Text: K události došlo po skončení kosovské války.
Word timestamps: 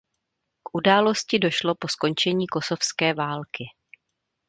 K 0.63 0.69
události 0.75 1.39
došlo 1.39 1.75
po 1.75 1.87
skončení 1.87 2.47
kosovské 2.47 3.13
války. 3.13 3.63